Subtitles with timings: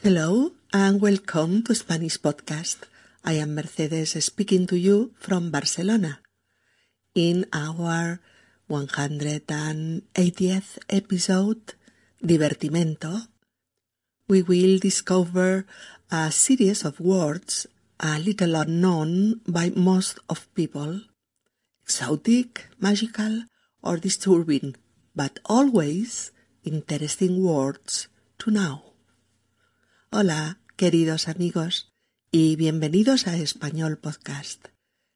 [0.00, 2.88] Hello and welcome to Spanish Podcast.
[3.20, 6.20] I am Mercedes speaking to you from Barcelona.
[7.14, 8.18] In our
[8.70, 11.74] 180th episode,
[12.24, 13.28] Divertimento,
[14.26, 15.66] we will discover
[16.10, 17.66] a series of words
[18.00, 21.02] a little unknown by most of people.
[21.84, 23.44] Exotic, magical,
[23.82, 24.76] or disturbing,
[25.14, 26.32] but always
[26.64, 28.08] interesting words
[28.38, 28.89] to know.
[30.12, 31.92] Hola, queridos amigos,
[32.32, 34.66] y bienvenidos a Español Podcast.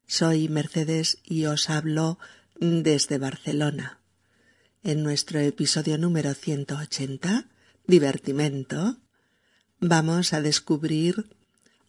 [0.07, 2.17] Soy Mercedes y os hablo
[2.61, 3.99] desde Barcelona.
[4.83, 7.49] En nuestro episodio número 180,
[7.85, 9.01] Divertimento,
[9.81, 11.29] vamos a descubrir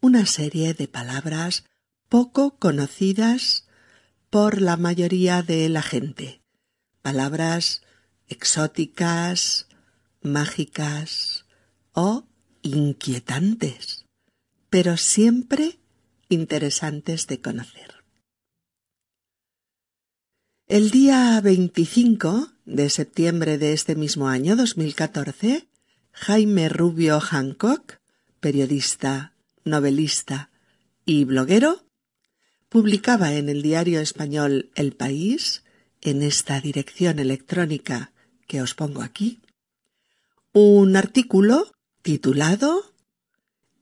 [0.00, 1.62] una serie de palabras
[2.08, 3.68] poco conocidas
[4.30, 6.42] por la mayoría de la gente.
[7.02, 7.82] Palabras
[8.26, 9.68] exóticas,
[10.22, 11.46] mágicas
[11.92, 12.26] o
[12.66, 14.04] inquietantes,
[14.70, 15.78] pero siempre
[16.28, 17.94] interesantes de conocer.
[20.68, 25.68] El día 25 de septiembre de este mismo año 2014,
[26.10, 28.00] Jaime Rubio Hancock,
[28.40, 29.32] periodista,
[29.64, 30.50] novelista
[31.04, 31.84] y bloguero,
[32.68, 35.62] publicaba en el diario español El País,
[36.00, 38.12] en esta dirección electrónica
[38.48, 39.40] que os pongo aquí,
[40.52, 41.70] un artículo
[42.06, 42.94] titulado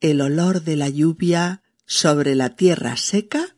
[0.00, 3.54] El olor de la lluvia sobre la tierra seca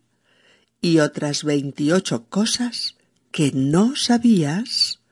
[0.81, 2.97] y otras veintiocho cosas
[3.31, 5.05] que no sabías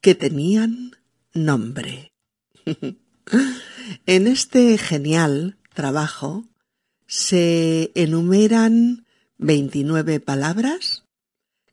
[0.00, 0.92] que tenían
[1.34, 2.12] nombre.
[4.06, 6.44] en este genial trabajo
[7.08, 9.06] se enumeran
[9.38, 11.02] 29 palabras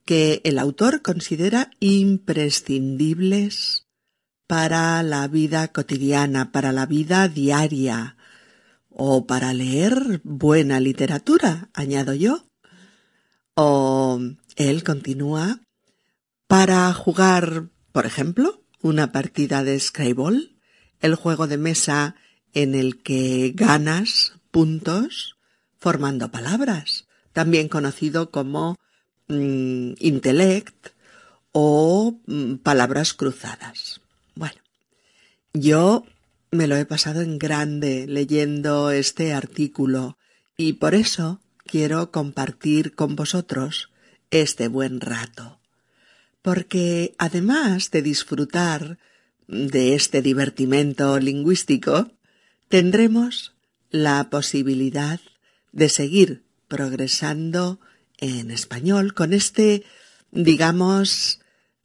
[0.05, 3.86] que el autor considera imprescindibles
[4.48, 8.16] para la vida cotidiana, para la vida diaria
[8.89, 12.48] o para leer buena literatura, añado yo.
[13.54, 14.20] O
[14.56, 15.60] él continúa
[16.48, 20.55] para jugar, por ejemplo, una partida de Scrabble,
[21.02, 22.16] el juego de mesa
[22.54, 25.36] en el que ganas puntos
[25.77, 28.77] formando palabras, también conocido como
[29.27, 30.88] mm, intellect
[31.52, 34.02] o mm, palabras cruzadas.
[35.60, 36.06] Yo
[36.52, 40.20] me lo he pasado en grande leyendo este artículo
[40.56, 43.90] y por eso quiero compartir con vosotros
[44.30, 45.60] este buen rato.
[46.44, 49.00] Porque además de disfrutar
[49.48, 52.12] de este divertimento lingüístico,
[52.70, 53.56] tendremos
[53.89, 55.20] la posibilidad
[55.72, 57.80] de seguir progresando
[58.20, 59.84] en español con este,
[60.30, 61.39] digamos,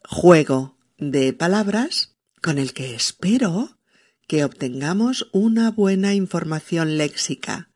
[0.04, 2.11] juego de palabras
[2.42, 3.78] con el que espero
[4.26, 7.70] que obtengamos una buena información léxica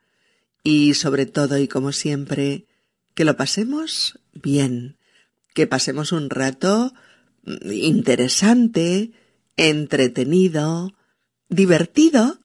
[0.62, 2.66] y sobre todo y como siempre
[3.14, 4.98] que lo pasemos bien
[5.56, 6.92] que pasemos un rato
[7.64, 9.12] interesante,
[9.56, 10.94] entretenido,
[11.48, 12.40] divertido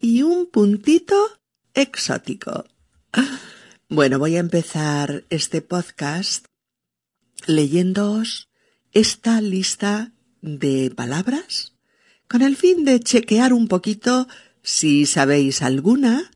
[0.00, 1.16] y un puntito
[1.72, 2.64] exótico.
[3.88, 6.46] Bueno, voy a empezar este podcast
[7.46, 8.50] leyéndoos
[8.92, 10.12] esta lista
[10.42, 11.74] de palabras
[12.28, 14.28] con el fin de chequear un poquito
[14.62, 16.30] si sabéis alguna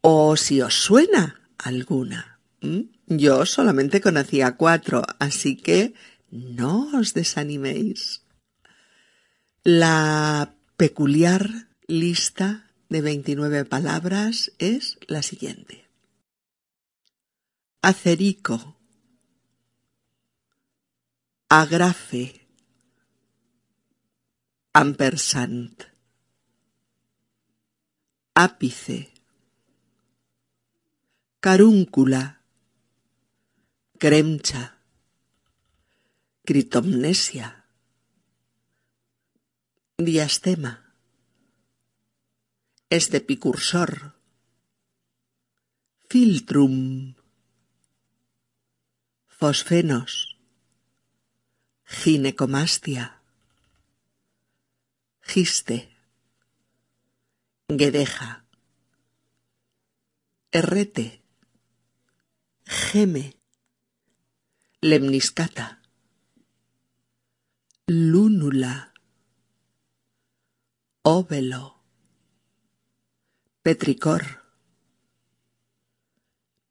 [0.00, 2.40] o si os suena alguna.
[3.06, 5.94] Yo solamente conocía cuatro, así que
[6.30, 8.22] no os desaniméis.
[9.62, 15.86] La peculiar lista de 29 palabras es la siguiente.
[17.82, 18.76] Acerico.
[21.48, 22.45] Agrafe.
[24.78, 25.88] Ampersand.
[28.34, 29.10] Ápice.
[31.40, 32.42] Carúncula.
[33.98, 34.76] Cremcha,
[36.44, 37.64] critomnesia,
[39.96, 40.92] diastema,
[42.90, 44.12] estepicursor,
[46.10, 47.14] filtrum,
[49.26, 50.36] fosfenos,
[51.86, 53.15] ginecomastia,
[55.26, 55.88] giste,
[57.68, 58.44] guedeja,
[60.52, 61.22] errete,
[62.64, 63.36] geme,
[64.80, 65.82] lemniscata,
[67.86, 68.92] lúnula,
[71.02, 71.82] óvelo,
[73.62, 74.44] petricor,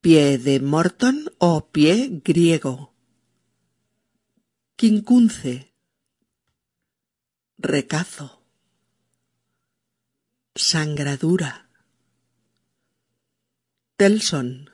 [0.02, 2.94] pie de Morton o pie griego,
[4.76, 5.74] quincunce,
[7.58, 8.35] recazo,
[10.56, 11.68] sangradura,
[13.98, 14.70] Telson,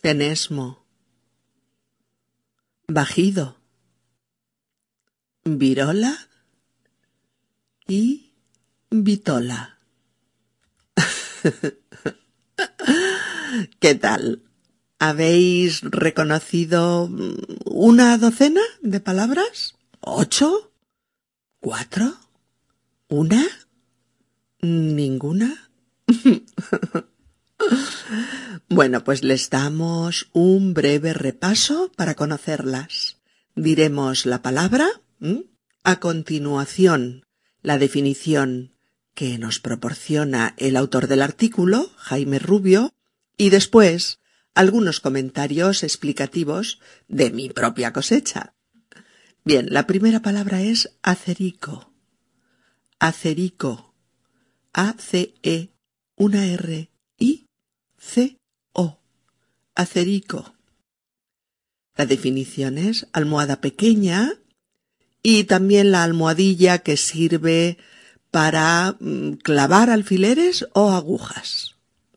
[0.00, 0.86] Tenesmo,
[2.88, 3.58] Bajido,
[5.44, 6.28] Virola
[7.86, 8.32] y
[8.90, 9.78] Vitola.
[13.78, 14.42] ¿Qué tal?
[14.98, 17.10] ¿Habéis reconocido
[17.66, 19.74] una docena de palabras?
[20.00, 20.72] ¿Ocho?
[21.60, 22.14] ¿Cuatro?
[23.08, 23.46] ¿Una?
[24.64, 25.70] ¿Ninguna?
[28.70, 33.18] bueno, pues les damos un breve repaso para conocerlas.
[33.54, 34.88] Diremos la palabra,
[35.82, 37.26] a continuación
[37.60, 38.72] la definición
[39.12, 42.94] que nos proporciona el autor del artículo, Jaime Rubio,
[43.36, 44.20] y después
[44.54, 48.54] algunos comentarios explicativos de mi propia cosecha.
[49.44, 51.92] Bien, la primera palabra es acerico.
[52.98, 53.93] Acerico.
[54.74, 55.70] A-C-E,
[56.16, 57.46] una R, I,
[57.96, 59.00] C-O.
[59.76, 60.54] Acerico.
[61.96, 64.32] La definición es almohada pequeña
[65.22, 67.78] y también la almohadilla que sirve
[68.32, 71.76] para mm, clavar alfileres o agujas.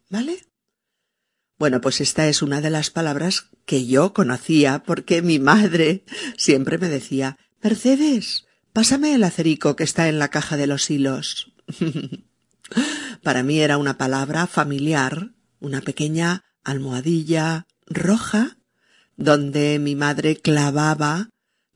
[0.09, 0.47] ¿Vale?
[1.59, 6.05] Bueno, pues esta es una de las palabras que yo conocía porque mi madre
[6.37, 11.53] siempre me decía Mercedes, pásame el acerico que está en la caja de los hilos.
[13.23, 18.57] Para mí era una palabra familiar, una pequeña almohadilla roja
[19.15, 21.29] donde mi madre clavaba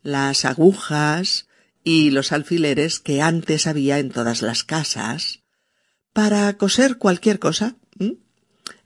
[0.03, 1.47] las agujas
[1.83, 5.41] y los alfileres que antes había en todas las casas
[6.13, 7.75] para coser cualquier cosa.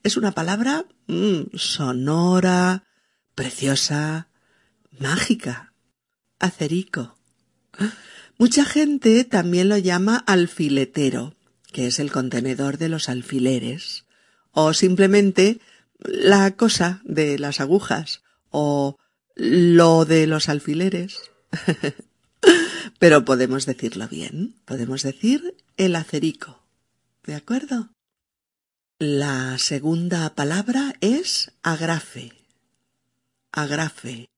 [0.03, 0.85] Es una palabra
[1.53, 2.85] sonora,
[3.33, 4.29] preciosa,
[4.99, 5.73] mágica,
[6.39, 7.17] acerico.
[8.37, 11.35] Mucha gente también lo llama alfiletero,
[11.75, 14.06] que es el contenedor de los alfileres,
[14.51, 15.60] o simplemente
[16.00, 18.95] la cosa de las agujas, o
[19.36, 21.19] lo de los alfileres.
[23.00, 26.63] Pero podemos decirlo bien, podemos decir el acerico.
[27.25, 27.89] ¿De acuerdo?
[28.98, 32.31] La segunda palabra es agrafe.
[33.51, 34.30] Agrafe.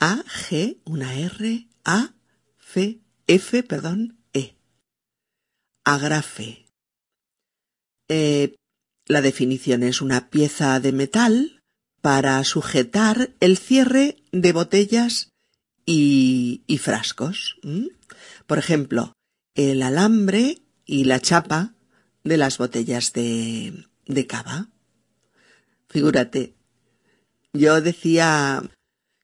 [0.00, 2.12] A, G, una R, A,
[2.58, 2.98] F,
[3.28, 4.17] F, perdón.
[5.88, 6.66] Agrafe.
[8.08, 8.56] Eh,
[9.06, 11.62] la definición es una pieza de metal
[12.02, 15.30] para sujetar el cierre de botellas
[15.86, 17.56] y, frascos.
[18.46, 19.14] Por ejemplo,
[19.54, 21.72] el alambre y la chapa
[22.22, 24.68] de las botellas de, de cava.
[25.88, 26.54] Figúrate,
[27.54, 28.62] yo decía,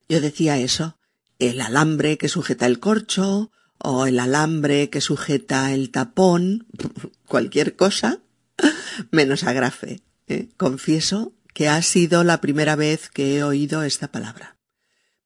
[0.08, 0.96] yo decía eso,
[1.38, 6.66] el alambre que sujeta el corcho o el alambre que sujeta el tapón,
[7.26, 8.20] cualquier cosa,
[9.10, 10.02] menos agrafe.
[10.28, 10.48] ¿eh?
[10.56, 14.56] Confieso que ha sido la primera vez que he oído esta palabra.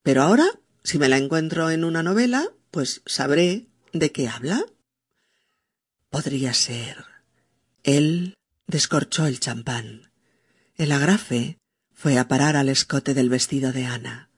[0.02, 0.46] Pero ahora,
[0.84, 4.64] si me la encuentro en una novela, pues sabré de qué habla.
[6.10, 7.04] Podría ser.
[7.82, 8.34] Él
[8.66, 10.10] descorchó el champán.
[10.76, 11.58] El agrafe
[11.92, 14.30] fue a parar al escote del vestido de Ana.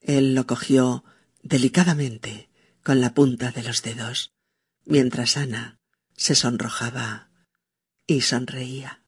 [0.00, 1.04] Él lo cogió
[1.42, 2.48] delicadamente
[2.82, 4.34] con la punta de los dedos,
[4.84, 5.80] mientras Ana
[6.16, 7.30] se sonrojaba
[8.06, 9.02] y sonreía.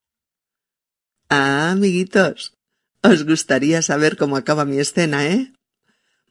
[1.28, 2.56] Ah, amiguitos,
[3.02, 5.52] os gustaría saber cómo acaba mi escena, ¿eh?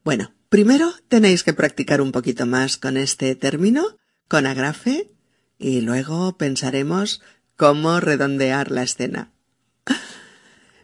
[0.04, 3.98] Bueno, primero tenéis que practicar un poquito más con este término,
[4.28, 5.12] con agrafe,
[5.58, 7.22] y luego pensaremos
[7.56, 9.32] cómo redondear la escena.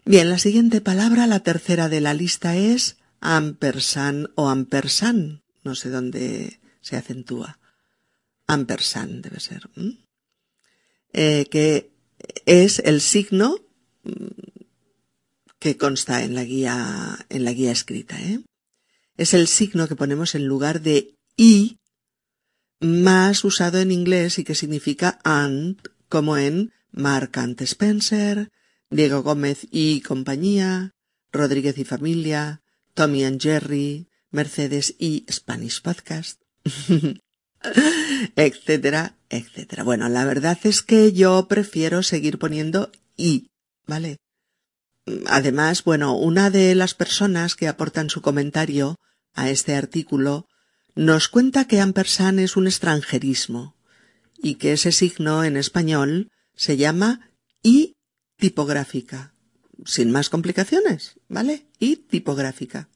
[0.06, 5.44] Bien, la siguiente palabra, la tercera de la lista es ampersan o ampersan.
[5.64, 7.60] No sé dónde se acentúa.
[8.48, 9.70] Ampersan debe ser.
[11.14, 11.92] Eh, que
[12.46, 13.58] es el signo
[15.60, 18.42] que consta en la guía, en la guía escrita, ¿eh?
[19.18, 21.78] Es el signo que ponemos en lugar de i,
[22.80, 28.50] más usado en inglés y que significa and, como en Mark and Spencer,
[28.90, 30.94] Diego Gómez y compañía,
[31.32, 32.62] Rodríguez y familia,
[32.94, 36.42] Tommy and Jerry, Mercedes y Spanish Podcast,
[38.36, 39.84] etcétera, etcétera.
[39.84, 43.50] Bueno, la verdad es que yo prefiero seguir poniendo i,
[43.86, 44.18] ¿vale?
[45.28, 48.96] Además, bueno, una de las personas que aportan su comentario
[49.34, 50.48] a este artículo
[50.96, 53.76] nos cuenta que ampersand es un extranjerismo
[54.38, 57.32] y que ese signo en español se llama
[57.64, 57.96] I
[58.38, 59.34] tipográfica.
[59.86, 61.68] Sin más complicaciones, ¿vale?
[61.80, 62.90] I tipográfica.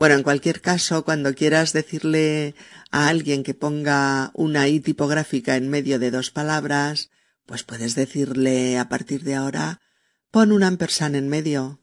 [0.00, 2.54] Bueno, en cualquier caso, cuando quieras decirle
[2.90, 7.10] a alguien que ponga una I tipográfica en medio de dos palabras,
[7.44, 9.82] pues puedes decirle a partir de ahora
[10.30, 11.80] pon un ampersand en medio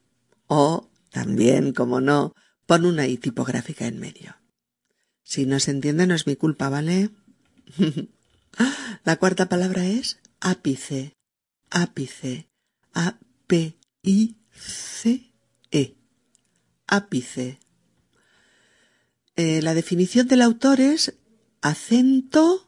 [0.48, 2.34] o también, como no,
[2.66, 4.36] pon una I tipográfica en medio.
[5.24, 7.12] Si no se entiende no es mi culpa, ¿vale?
[9.06, 11.14] La cuarta palabra es ápice,
[11.70, 12.50] ápice,
[12.94, 13.78] A-P-I-C-E,
[16.88, 17.60] ápice.
[19.38, 21.13] Eh, la definición del autor es
[21.62, 22.67] acento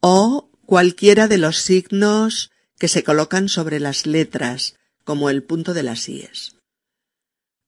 [0.00, 5.82] o cualquiera de los signos que se colocan sobre las letras, como el punto de
[5.82, 6.56] las IES.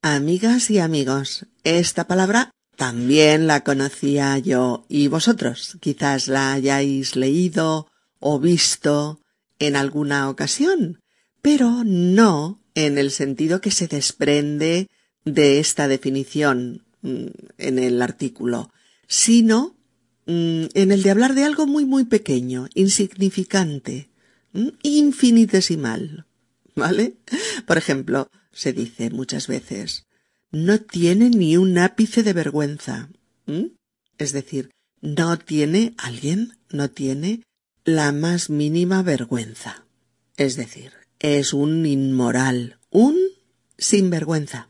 [0.02, 7.88] Amigas y amigos, esta palabra también la conocía yo y vosotros quizás la hayáis leído
[8.20, 9.20] o visto
[9.58, 11.00] en alguna ocasión,
[11.40, 14.88] pero no en el sentido que se desprende
[15.24, 18.72] de esta definición en el artículo,
[19.06, 19.76] sino
[20.26, 24.08] mm, en el de hablar de algo muy muy pequeño, insignificante,
[24.52, 26.26] mm, infinitesimal.
[26.74, 27.14] ¿Vale?
[27.66, 30.06] Por ejemplo, se dice muchas veces,
[30.50, 33.10] no tiene ni un ápice de vergüenza.
[34.18, 34.70] Es decir,
[35.00, 37.42] no tiene alguien, no tiene
[37.84, 39.84] la más mínima vergüenza.
[40.36, 43.16] Es decir, es un inmoral, un
[43.78, 44.68] sinvergüenza.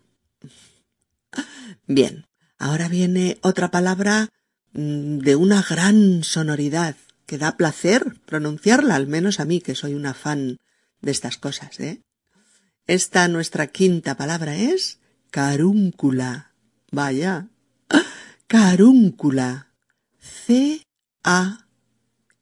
[1.87, 2.26] Bien,
[2.59, 4.29] ahora viene otra palabra
[4.73, 9.95] mm, de una gran sonoridad que da placer pronunciarla, al menos a mí, que soy
[9.95, 10.59] una fan
[11.00, 12.00] de estas cosas, ¿eh?
[12.87, 14.99] Esta nuestra quinta palabra es
[15.31, 16.53] carúncula.
[16.91, 17.49] Vaya.
[18.47, 19.73] Carúncula.
[20.21, 20.83] C
[21.23, 21.67] A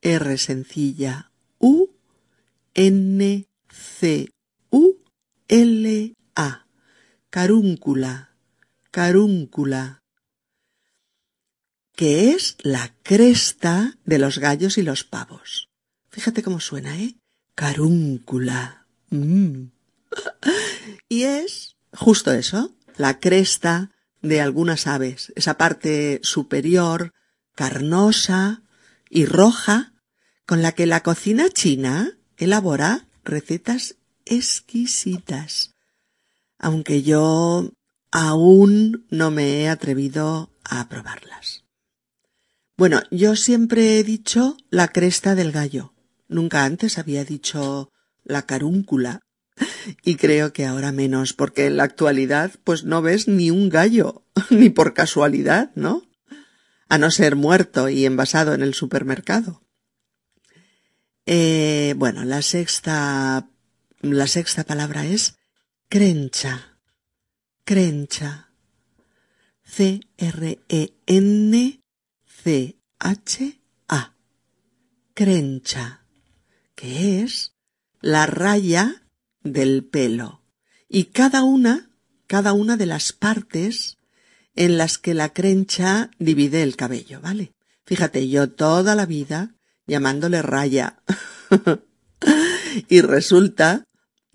[0.01, 1.91] R sencilla U
[2.75, 4.31] N C
[4.71, 4.97] U
[5.47, 6.67] L A.
[7.31, 8.32] Carúncula.
[8.93, 10.03] Carúncula.
[11.97, 15.71] Que es la cresta de los gallos y los pavos.
[16.11, 17.15] Fíjate cómo suena, ¿eh?
[17.55, 18.87] Carúncula.
[19.09, 19.69] Mm.
[21.09, 27.15] y es justo eso, la cresta de algunas aves, esa parte superior,
[27.55, 28.63] carnosa
[29.09, 29.95] y roja,
[30.45, 33.97] con la que la cocina china elabora recetas
[34.27, 35.75] exquisitas,
[36.59, 37.73] aunque yo
[38.13, 41.65] aún no me he atrevido a probarlas.
[42.77, 45.95] Bueno, yo siempre he dicho la cresta del gallo.
[46.29, 47.91] Nunca antes había dicho
[48.25, 49.21] la carúncula
[50.03, 54.25] y creo que ahora menos, porque en la actualidad pues no ves ni un gallo,
[54.51, 56.03] ni por casualidad, ¿no?
[56.89, 59.63] A no ser muerto y envasado en el supermercado.
[61.25, 63.49] Eh, bueno, la sexta,
[64.01, 65.37] la sexta palabra es
[65.89, 66.72] crencha.
[67.65, 68.51] Crencha.
[69.65, 70.57] C-R-E-N-C-H-A.
[75.15, 76.07] Crencha.
[76.75, 77.55] Que es
[78.01, 79.05] la raya
[79.43, 80.43] del pelo
[80.95, 81.91] y cada una,
[82.27, 83.97] cada una de las partes
[84.55, 87.55] en las que la crencha divide el cabello, ¿vale?
[87.87, 89.55] Fíjate, yo toda la vida
[89.87, 91.03] llamándole raya.
[92.89, 93.85] y resulta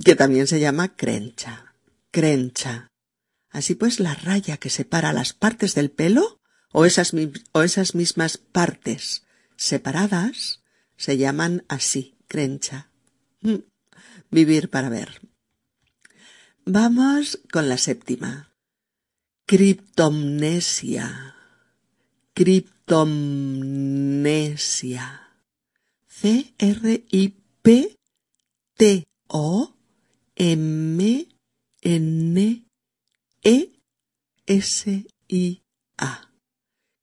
[0.03, 1.75] que también se llama crencha,
[2.09, 2.86] crencha.
[3.57, 6.39] Así pues, la raya que separa las partes del pelo
[6.71, 7.13] o esas,
[7.51, 9.23] o esas mismas partes
[9.55, 10.63] separadas
[10.95, 12.91] se llaman así, crencha.
[13.41, 13.57] Mm
[14.29, 15.21] vivir para ver.
[16.65, 18.51] Vamos con la séptima.
[19.45, 21.35] Criptomnesia.
[22.33, 25.23] Criptomnesia.
[33.43, 33.71] C-R-I-P-T-O-M-N-E-S-I-A.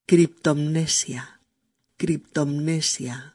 [0.07, 1.41] Criptomnesia.
[1.97, 3.35] Criptomnesia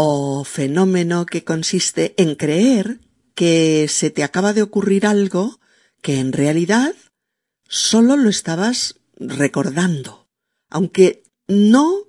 [0.00, 3.00] o fenómeno que consiste en creer
[3.34, 5.58] que se te acaba de ocurrir algo
[6.02, 6.94] que en realidad
[7.66, 10.28] solo lo estabas recordando,
[10.70, 12.06] aunque no,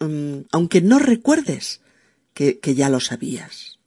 [0.00, 1.82] mm, aunque no recuerdes
[2.34, 3.78] que, que, ya lo sabías.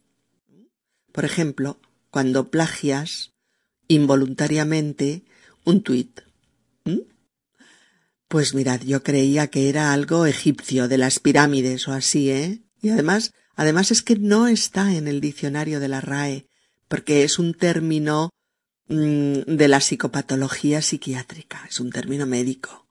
[1.12, 3.33] Por ejemplo, cuando plagias
[3.88, 5.24] involuntariamente
[5.64, 6.22] un tuit.
[8.28, 12.64] Pues mirad, yo creía que era algo egipcio de las pirámides o así, ¿eh?
[12.82, 16.48] Y además, además es que no está en el diccionario de la RAE,
[16.88, 18.32] porque es un término
[18.88, 22.88] mm, de la psicopatología psiquiátrica, es un término médico.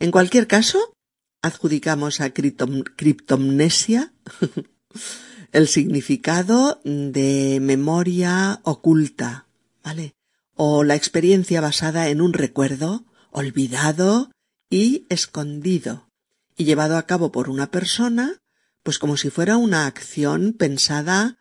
[0.00, 0.96] En cualquier caso,
[1.40, 4.12] adjudicamos a criptomnesia
[5.52, 9.46] el significado de memoria oculta,
[9.82, 10.14] ¿vale?
[10.54, 14.30] O la experiencia basada en un recuerdo olvidado
[14.70, 16.08] y escondido,
[16.56, 18.42] y llevado a cabo por una persona
[18.82, 21.38] pues como si fuera una acción pensada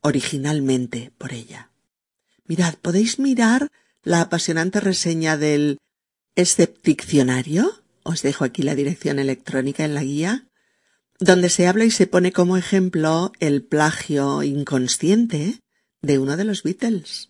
[0.00, 1.70] originalmente por ella.
[2.46, 3.70] Mirad, podéis mirar
[4.02, 5.78] la apasionante reseña del
[6.36, 10.48] Escepticcionario, os dejo aquí la dirección electrónica en la guía,
[11.18, 15.60] donde se habla y se pone como ejemplo el plagio inconsciente
[16.00, 17.29] de uno de los Beatles.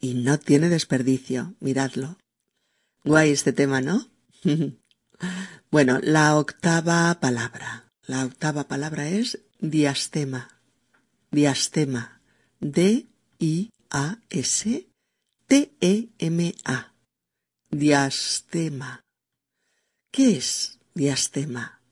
[0.00, 2.18] Y no tiene desperdicio, miradlo.
[3.04, 4.08] Guay este tema, ¿no?
[5.70, 7.90] bueno, la octava palabra.
[8.06, 10.60] La octava palabra es diastema.
[11.30, 12.20] Diastema.
[12.60, 13.68] D-I-A-S-T-E-M-A.
[17.70, 19.04] Diastema.
[20.10, 21.82] ¿Qué es diastema?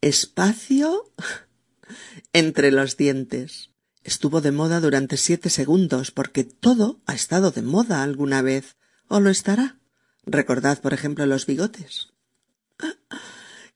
[0.00, 1.12] Espacio
[2.32, 3.70] entre los dientes.
[4.08, 9.20] Estuvo de moda durante siete segundos porque todo ha estado de moda alguna vez o
[9.20, 9.80] lo estará.
[10.24, 12.08] Recordad, por ejemplo, los bigotes.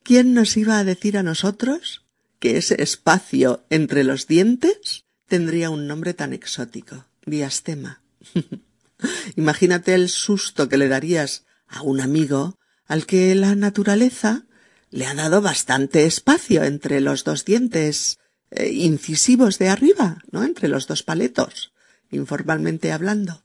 [0.02, 2.06] ¿Quién nos iba a decir a nosotros
[2.38, 7.04] que ese espacio entre los dientes tendría un nombre tan exótico?
[7.26, 8.00] Diastema.
[9.36, 14.46] Imagínate el susto que le darías a un amigo al que la naturaleza
[14.88, 18.16] le ha dado bastante espacio entre los dos dientes
[18.54, 20.44] eh, incisivos de arriba, ¿no?
[20.44, 21.72] Entre los dos paletos,
[22.10, 23.44] informalmente hablando.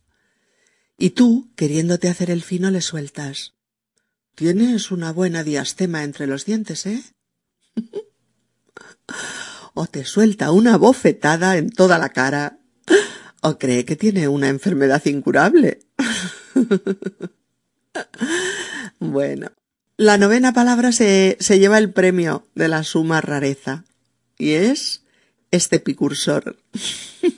[0.97, 3.53] Y tú, queriéndote hacer el fino, le sueltas.
[4.35, 7.03] Tienes una buena diastema entre los dientes, ¿eh?
[9.73, 12.59] o te suelta una bofetada en toda la cara,
[13.41, 15.79] o cree que tiene una enfermedad incurable.
[18.99, 19.51] bueno,
[19.95, 23.85] la novena palabra se, se lleva el premio de la suma rareza,
[24.37, 25.03] y es
[25.51, 26.57] este picursor.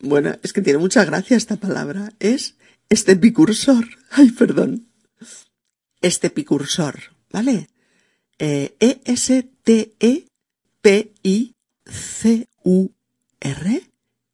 [0.00, 2.12] bueno, es que tiene mucha gracia esta palabra.
[2.18, 2.56] Es
[2.88, 3.86] este picursor.
[4.10, 4.88] Ay, perdón.
[6.00, 6.98] Este picursor,
[7.30, 7.68] ¿vale?
[8.38, 9.56] Eh, E-S-T-E-P-I-C-U-R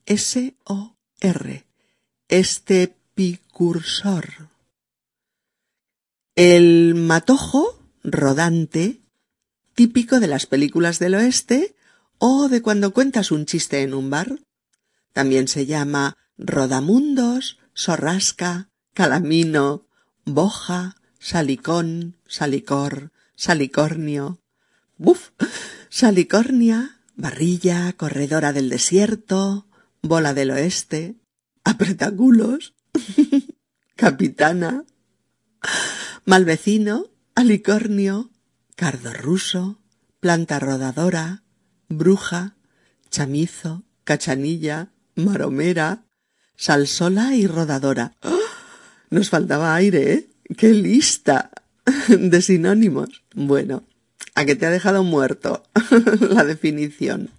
[0.07, 1.65] S-O-R.
[2.29, 4.49] Este picursor.
[6.35, 9.02] El matojo rodante
[9.75, 11.75] típico de las películas del oeste
[12.19, 14.39] o de cuando cuentas un chiste en un bar.
[15.13, 19.87] También se llama rodamundos, sorrasca, calamino,
[20.25, 24.41] boja, salicón, salicor, salicornio,
[24.97, 25.31] buf,
[25.89, 29.67] salicornia, barrilla, corredora del desierto,
[30.03, 31.17] bola del oeste,
[31.65, 32.75] apretaculos,
[33.97, 34.85] capitana,
[36.25, 38.32] malvecino, alicornio,
[38.77, 39.79] cardo ruso,
[40.21, 41.43] planta rodadora,
[41.89, 42.57] bruja,
[43.11, 46.05] chamizo, cachanilla, maromera,
[46.57, 48.15] salsola y rodadora.
[48.23, 48.39] ¡Ah!
[49.11, 50.31] Nos faltaba aire, ¿eh?
[50.57, 51.51] ¡Qué lista!
[52.09, 53.25] de sinónimos.
[53.35, 53.85] Bueno,
[54.35, 55.65] a que te ha dejado muerto
[56.21, 57.31] la definición.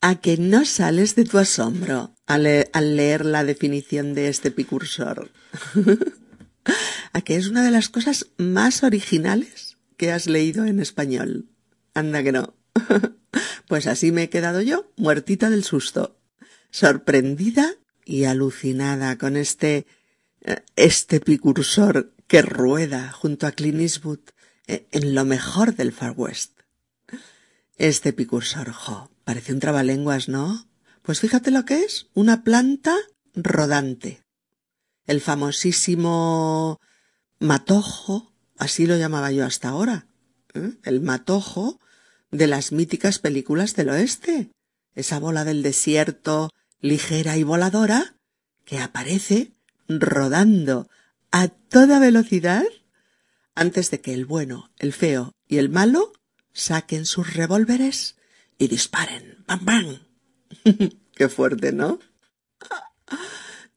[0.00, 5.30] A que no sales de tu asombro al, al leer la definición de este picursor.
[7.12, 9.65] a que es una de las cosas más originales
[9.96, 11.48] que has leído en español.
[11.94, 12.54] Anda que no.
[13.68, 16.18] pues así me he quedado yo, muertita del susto,
[16.70, 19.86] sorprendida y alucinada con este
[20.42, 23.80] eh, este picursor que rueda junto a Clint
[24.66, 26.60] eh, en lo mejor del Far West.
[27.76, 30.68] Este picursor, jo, parece un trabalenguas, ¿no?
[31.02, 32.96] Pues fíjate lo que es, una planta
[33.34, 34.24] rodante.
[35.06, 36.80] El famosísimo
[37.38, 40.06] matojo, así lo llamaba yo hasta ahora,
[40.54, 40.72] ¿eh?
[40.84, 41.80] el matojo
[42.30, 44.50] de las míticas películas del oeste,
[44.94, 48.16] esa bola del desierto ligera y voladora
[48.64, 49.52] que aparece
[49.88, 50.88] rodando
[51.30, 52.64] a toda velocidad
[53.54, 56.12] antes de que el bueno, el feo y el malo
[56.52, 58.16] saquen sus revólveres
[58.58, 59.44] y disparen.
[59.46, 59.98] ¡Bam, bam!
[61.14, 61.98] Qué fuerte, ¿no?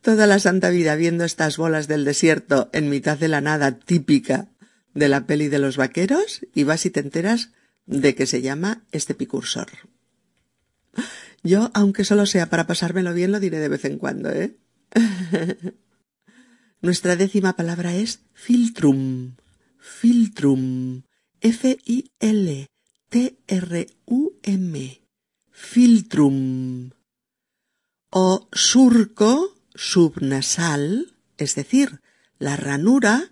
[0.01, 4.47] Toda la santa vida viendo estas bolas del desierto en mitad de la nada típica
[4.93, 7.51] de la peli de los vaqueros y vas y te enteras
[7.85, 9.67] de que se llama este picursor.
[11.43, 14.57] Yo, aunque solo sea para pasármelo bien, lo diré de vez en cuando, ¿eh?
[16.81, 19.35] Nuestra décima palabra es filtrum.
[19.77, 21.03] Filtrum.
[21.41, 22.69] F-I-L-T-R-U-M.
[25.51, 26.91] Filtrum.
[28.11, 32.01] O surco subnasal, es decir,
[32.37, 33.31] la ranura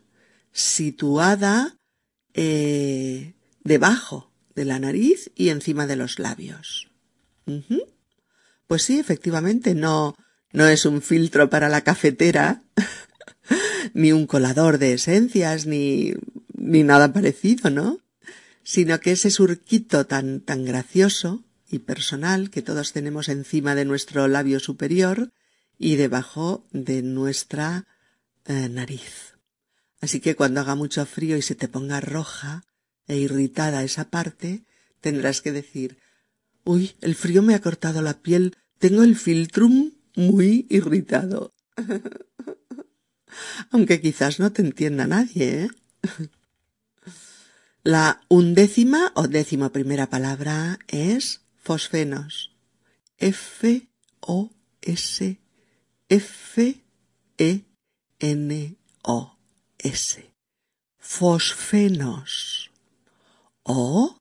[0.58, 1.78] situada
[2.34, 6.90] eh, debajo de la nariz y encima de los labios.
[8.66, 10.16] Pues sí, efectivamente, no,
[10.52, 12.64] no es un filtro para la cafetera,
[13.94, 16.14] ni un colador de esencias, ni,
[16.56, 18.00] ni nada parecido, ¿no?
[18.64, 24.28] sino que ese surquito tan, tan gracioso y personal que todos tenemos encima de nuestro
[24.28, 25.32] labio superior
[25.78, 27.86] y debajo de nuestra
[28.46, 29.37] eh, nariz.
[30.02, 32.64] Así que cuando haga mucho frío y se te ponga roja
[33.08, 34.64] e irritada esa parte,
[35.02, 35.98] tendrás que decir
[36.68, 41.56] Uy, el frío me ha cortado la piel, tengo el filtrum muy irritado.
[43.72, 45.70] Aunque quizás no te entienda nadie, ¿eh?
[47.84, 52.54] La undécima o décima primera palabra es fosfenos.
[53.18, 53.88] F
[54.20, 55.40] O S
[56.10, 56.84] F
[57.38, 57.64] E
[58.20, 59.37] N O
[59.80, 60.34] S.
[60.98, 62.72] Fosfenos.
[63.64, 64.18] O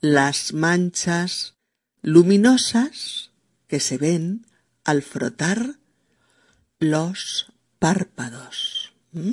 [0.00, 1.56] las manchas
[2.02, 3.32] luminosas
[3.66, 4.46] que se ven
[4.84, 5.76] al frotar
[6.78, 8.94] los párpados.
[9.12, 9.32] ¿Mm?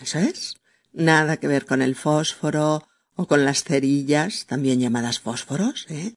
[0.00, 0.56] Eso es.
[0.92, 6.14] Nada que ver con el fósforo o con las cerillas, también llamadas fósforos, ¿eh?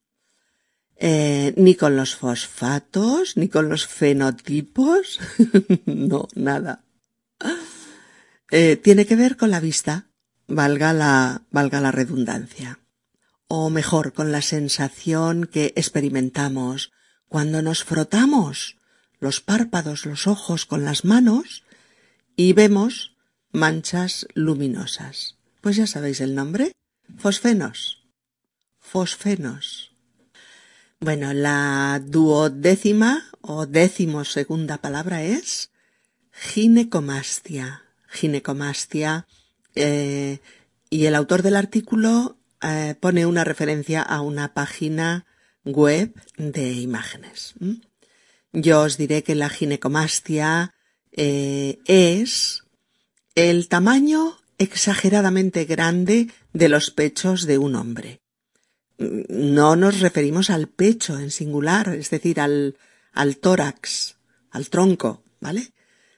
[0.99, 5.19] Eh, ni con los fosfatos, ni con los fenotipos.
[5.85, 6.83] no, nada.
[8.51, 10.07] Eh, tiene que ver con la vista,
[10.47, 12.79] valga la, valga la redundancia.
[13.47, 16.91] O mejor, con la sensación que experimentamos
[17.27, 18.77] cuando nos frotamos
[19.19, 21.63] los párpados, los ojos con las manos
[22.35, 23.15] y vemos
[23.51, 25.37] manchas luminosas.
[25.61, 26.71] Pues ya sabéis el nombre.
[27.17, 28.05] Fosfenos.
[28.79, 29.95] Fosfenos.
[30.99, 35.71] Bueno, la duodécima o décimo segunda palabra es
[36.31, 37.86] ginecomastia.
[38.17, 39.27] Ginecomastia.
[39.75, 40.39] Eh,
[40.89, 45.25] y el autor del artículo eh, pone una referencia a una página
[45.63, 47.53] web de imágenes.
[48.53, 50.73] Yo os diré que la ginecomastia
[51.11, 52.63] eh, es
[53.35, 58.21] el tamaño exageradamente grande de los pechos de un hombre.
[58.97, 62.77] No nos referimos al pecho en singular, es decir, al,
[63.13, 64.17] al tórax,
[64.49, 65.73] al tronco, ¿vale?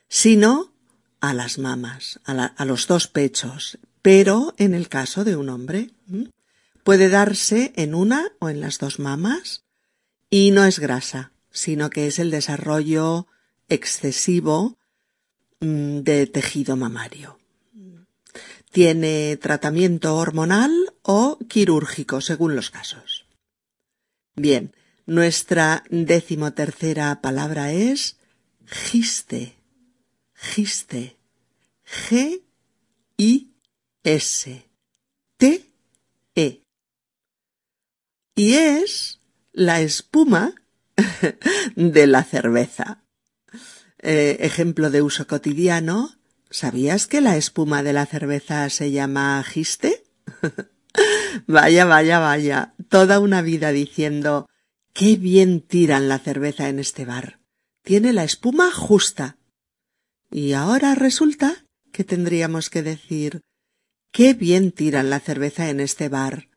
[0.08, 0.72] Sino
[1.20, 5.90] a las mamas, a, los dos pechos, pero en el caso de un hombre
[6.82, 9.64] puede darse en una o en las dos mamas
[10.30, 13.26] y no es grasa, sino que es el desarrollo
[13.68, 14.78] excesivo
[15.60, 17.38] mm, de tejido mamario.
[18.72, 23.26] Tiene tratamiento hormonal o quirúrgico, según los casos.
[24.36, 24.74] Bien,
[25.06, 28.16] nuestra decimotercera palabra es
[28.66, 29.59] giste.
[30.40, 31.18] Giste.
[31.84, 32.42] G
[33.18, 33.52] I
[34.02, 34.70] S
[35.36, 35.66] T
[36.34, 36.62] E.
[38.34, 39.20] Y es
[39.52, 40.54] la espuma
[41.76, 43.04] de la cerveza.
[43.98, 46.16] Eh, ejemplo de uso cotidiano,
[46.48, 50.04] ¿sabías que la espuma de la cerveza se llama giste?
[51.46, 54.48] vaya, vaya, vaya, toda una vida diciendo
[54.94, 57.40] qué bien tiran la cerveza en este bar.
[57.82, 59.36] Tiene la espuma justa.
[60.30, 63.40] Y ahora resulta que tendríamos que decir
[64.12, 66.48] qué bien tiran la cerveza en este bar.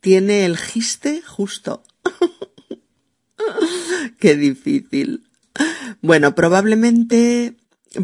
[0.00, 1.82] Tiene el giste justo.
[4.18, 5.28] Qué difícil.
[6.00, 7.56] Bueno, probablemente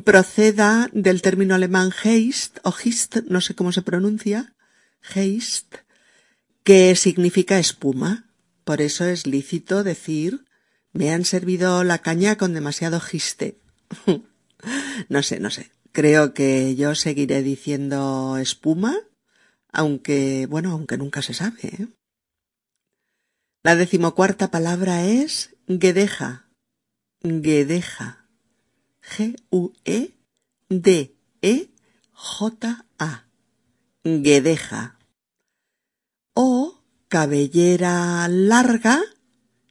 [0.04, 4.54] proceda del término alemán Heist o Hist, no sé cómo se pronuncia,
[5.14, 5.76] Heist,
[6.62, 8.30] que significa espuma.
[8.64, 10.44] Por eso es lícito decir
[10.92, 13.58] me han servido la caña con demasiado giste.
[15.08, 15.70] no sé, no sé.
[15.92, 18.96] Creo que yo seguiré diciendo espuma,
[19.72, 21.58] aunque, bueno, aunque nunca se sabe.
[21.62, 21.88] ¿eh?
[23.62, 26.48] La decimocuarta palabra es guedeja.
[27.22, 28.26] Guedeja.
[29.02, 30.14] G-U-E-D-E-J-A.
[34.04, 34.98] Guedeja.
[36.34, 39.00] O cabellera larga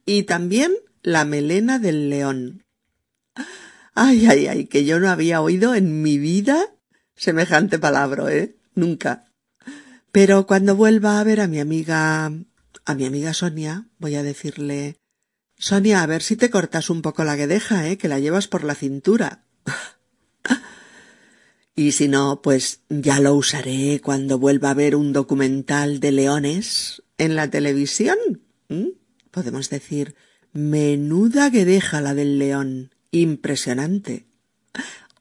[0.06, 2.63] y también la melena del león.
[3.95, 6.73] Ay, ay, ay, que yo no había oído en mi vida
[7.15, 8.56] semejante palabra, ¿eh?
[8.75, 9.32] Nunca.
[10.12, 12.32] Pero cuando vuelva a ver a mi amiga
[12.86, 14.97] a mi amiga Sonia voy a decirle
[15.58, 17.97] Sonia, a ver si te cortas un poco la guedeja, ¿eh?
[17.97, 19.45] que la llevas por la cintura.
[21.75, 27.03] y si no, pues ya lo usaré cuando vuelva a ver un documental de leones
[27.17, 28.17] en la televisión.
[29.32, 30.15] Podemos decir,
[30.51, 34.26] menuda guedeja la del león, impresionante.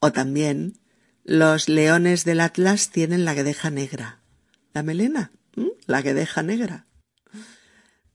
[0.01, 0.81] O también,
[1.23, 4.19] los leones del Atlas tienen la guedeja negra.
[4.73, 5.31] La melena,
[5.87, 6.87] la guedeja negra.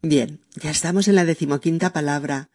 [0.01, 2.49] Bien, ya estamos en la decimoquinta palabra,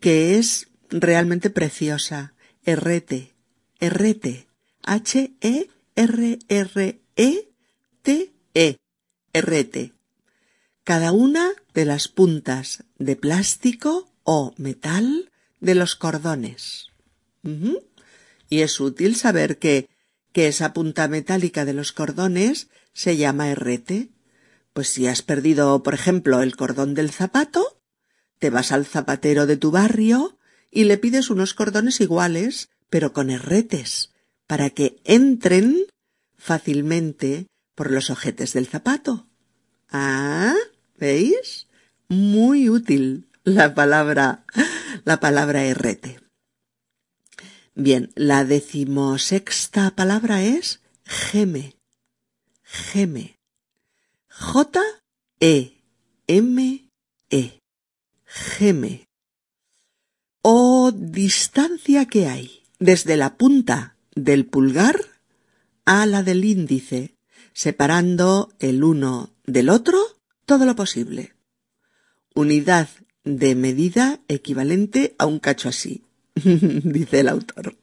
[0.00, 2.34] que es realmente preciosa.
[2.64, 3.34] Errete.
[3.80, 4.48] Errete.
[4.82, 5.70] H-E-R-R-E-T-E.
[9.32, 9.92] Errete.
[10.84, 15.30] cada una de las puntas de plástico o metal
[15.64, 16.88] de los cordones.
[18.48, 19.88] Y es útil saber que,
[20.32, 24.10] que esa punta metálica de los cordones se llama herrete.
[24.72, 27.80] Pues si has perdido, por ejemplo, el cordón del zapato,
[28.38, 30.38] te vas al zapatero de tu barrio
[30.70, 34.10] y le pides unos cordones iguales, pero con herretes,
[34.46, 35.86] para que entren
[36.36, 39.26] fácilmente por los ojetes del zapato.
[39.90, 40.54] Ah,
[40.98, 41.68] ¿veis?
[42.08, 44.44] Muy útil la palabra,
[45.04, 46.18] la palabra herrete.
[47.74, 51.76] Bien, la decimosexta palabra es geme.
[52.62, 53.36] Geme.
[54.30, 55.80] J-E-M-E.
[58.24, 59.08] Geme.
[60.40, 64.98] O distancia que hay desde la punta del pulgar
[65.84, 67.14] a la del índice,
[67.52, 69.98] separando el uno del otro
[70.46, 71.34] todo lo posible.
[72.34, 72.88] Unidad
[73.24, 77.76] de medida equivalente a un cacho así, dice el autor.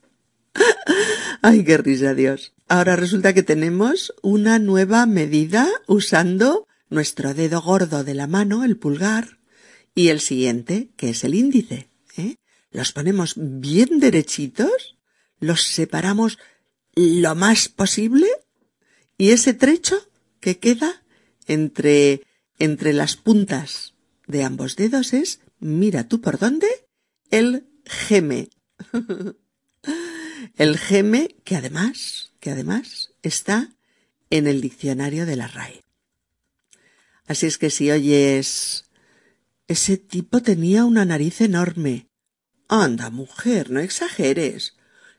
[1.41, 2.53] Ay, qué risa, Dios.
[2.67, 8.77] Ahora resulta que tenemos una nueva medida usando nuestro dedo gordo de la mano, el
[8.77, 9.39] pulgar,
[9.95, 11.89] y el siguiente, que es el índice.
[12.17, 12.35] ¿eh?
[12.71, 14.97] Los ponemos bien derechitos,
[15.39, 16.37] los separamos
[16.95, 18.27] lo más posible
[19.17, 19.97] y ese trecho
[20.39, 21.03] que queda
[21.47, 22.21] entre,
[22.59, 23.90] entre las puntas
[24.31, 26.67] de ambos dedos es, mira tú por dónde,
[27.29, 28.49] el geme.
[30.57, 33.69] el geme que además, que además está
[34.29, 35.83] en el diccionario de la RAE.
[37.27, 38.85] Así es que si oyes
[39.67, 42.07] ese tipo tenía una nariz enorme.
[42.67, 44.75] Anda, mujer, no exageres.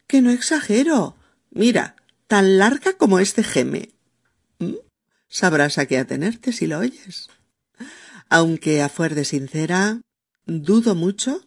[0.06, 1.16] Que no exagero.
[1.50, 1.96] Mira,
[2.26, 3.90] tan larga como este geme.
[4.58, 4.74] ¿Mm?
[5.28, 7.30] Sabrás a qué atenerte si lo oyes
[8.32, 10.00] aunque a fuer de sincera,
[10.46, 11.44] dudo mucho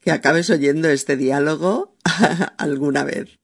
[0.00, 1.96] que acabes oyendo este diálogo
[2.58, 3.38] alguna vez.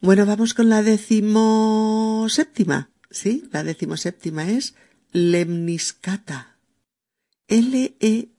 [0.00, 2.90] Bueno, vamos con la decimoséptima.
[3.08, 4.74] Sí, la decimoséptima es
[5.12, 6.58] lemniscata.
[7.46, 8.34] L-E-M-N-I-S-C-A-T-A.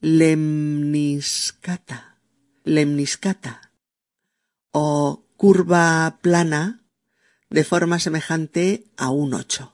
[0.00, 1.82] Lemniscata.
[2.64, 3.70] Lemniscata.
[4.70, 6.84] O curva plana
[7.50, 9.72] de forma semejante a un ocho.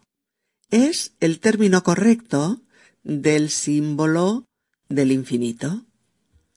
[0.71, 2.63] Es el término correcto
[3.03, 4.47] del símbolo
[4.89, 5.87] del infinito.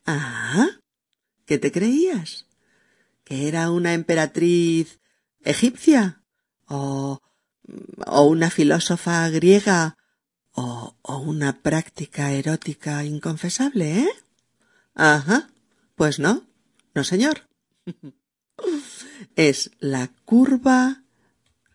[0.06, 0.68] Ah,
[1.46, 2.46] ¿qué te creías?
[3.24, 5.00] ¿Que era una emperatriz
[5.42, 6.22] egipcia?
[6.66, 7.20] ¿O,
[8.06, 9.96] o una filósofa griega?
[10.52, 14.10] ¿O, o una práctica erótica inconfesable, eh?
[14.94, 15.48] Ajá,
[15.96, 16.46] pues no,
[16.94, 17.48] no señor.
[19.36, 21.02] es la curva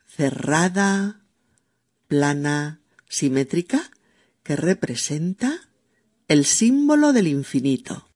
[0.05, 1.21] cerrada,
[2.07, 3.91] plana, simétrica,
[4.43, 5.69] que representa
[6.27, 8.09] el símbolo del infinito,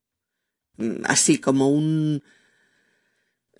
[0.78, 2.23] mm, así como un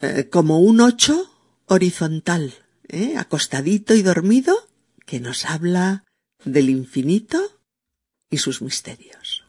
[0.02, 1.32] eh, como un ocho
[1.68, 2.54] horizontal,
[2.90, 3.16] ¿eh?
[3.18, 4.56] acostadito y dormido,
[5.06, 6.04] que nos habla
[6.44, 7.40] del infinito
[8.30, 9.46] y sus misterios.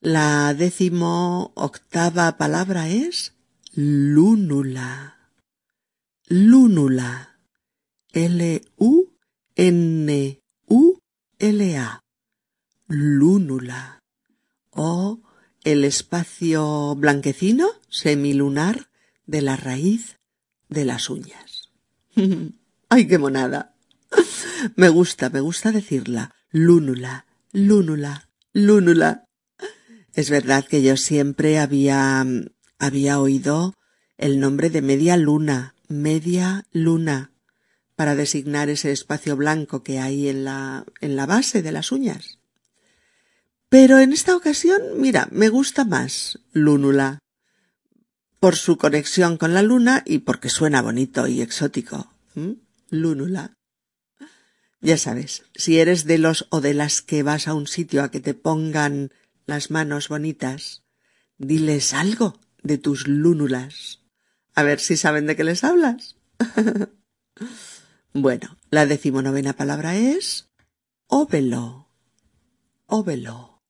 [0.00, 3.34] La décimo octava palabra es
[3.80, 5.16] lúnula,
[6.28, 7.38] lúnula,
[8.12, 9.08] L-U-N-U-L-A,
[12.88, 14.02] lúnula,
[14.70, 15.22] o
[15.64, 18.90] el espacio blanquecino semilunar
[19.24, 20.18] de la raíz
[20.68, 21.70] de las uñas.
[22.90, 23.76] ¡Ay, qué monada!
[24.76, 26.34] Me gusta, me gusta decirla.
[26.50, 29.24] Lúnula, lúnula, lúnula.
[30.12, 32.26] Es verdad que yo siempre había
[32.80, 33.74] había oído
[34.16, 37.30] el nombre de media luna, media luna,
[37.94, 42.38] para designar ese espacio blanco que hay en la, en la base de las uñas.
[43.68, 47.20] Pero en esta ocasión, mira, me gusta más lúnula,
[48.40, 52.10] por su conexión con la luna y porque suena bonito y exótico.
[52.88, 53.52] Lúnula.
[54.80, 58.10] Ya sabes, si eres de los o de las que vas a un sitio a
[58.10, 59.12] que te pongan
[59.44, 60.82] las manos bonitas,
[61.36, 64.00] diles algo de tus lúnulas.
[64.54, 66.16] A ver si saben de qué les hablas.
[68.12, 70.48] bueno, la decimonovena palabra es
[71.06, 71.88] óvelo.
[72.86, 73.62] Óvelo.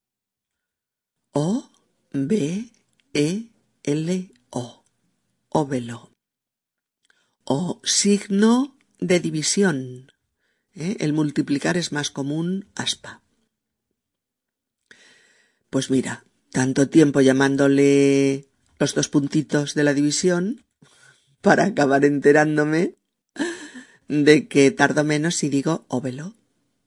[1.33, 1.71] O
[2.13, 2.71] B
[3.13, 3.51] E
[3.83, 4.85] L O.
[5.49, 6.11] Óvelo.
[7.45, 10.13] O signo de división.
[10.75, 10.97] ¿eh?
[11.01, 13.23] El multiplicar es más común aspa.
[15.71, 18.50] Pues mira, tanto tiempo llamándole
[18.81, 20.65] los dos puntitos de la división
[21.43, 22.97] para acabar enterándome
[24.09, 26.35] de que tardo menos si digo óvelo.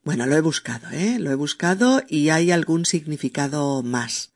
[0.04, 1.18] Bueno, lo he buscado, ¿eh?
[1.20, 4.34] Lo he buscado y hay algún significado más.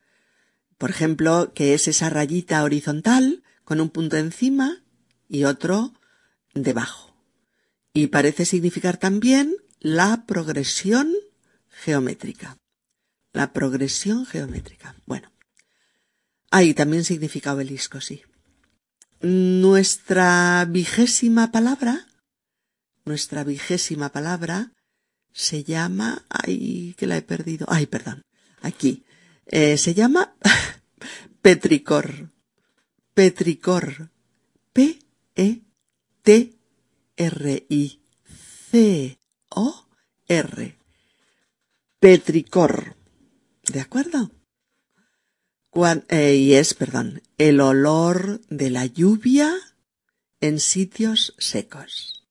[0.78, 4.84] Por ejemplo, que es esa rayita horizontal con un punto encima
[5.28, 5.92] y otro
[6.54, 7.14] debajo.
[7.92, 11.12] Y parece significar también la progresión
[11.68, 12.56] geométrica.
[13.32, 14.94] La progresión geométrica.
[15.04, 15.30] Bueno.
[16.50, 18.22] Ahí también significa obelisco, sí.
[19.20, 22.06] Nuestra vigésima palabra,
[23.04, 24.72] nuestra vigésima palabra
[25.32, 28.22] se llama, ay, que la he perdido, ay, perdón,
[28.62, 29.04] aquí,
[29.46, 30.34] eh, se llama
[31.42, 32.30] petricor,
[33.14, 34.10] petricor,
[34.72, 35.78] P-E-T-R-I-C-O-R,
[42.00, 42.96] petricor,
[43.64, 44.37] ¿de acuerdo?
[45.86, 49.54] Eh, y es, perdón, el olor de la lluvia
[50.40, 52.26] en sitios secos.